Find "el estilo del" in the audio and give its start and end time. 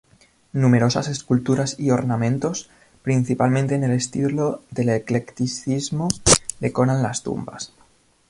3.83-4.89